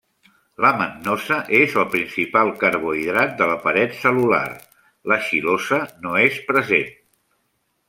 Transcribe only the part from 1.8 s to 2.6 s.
el principal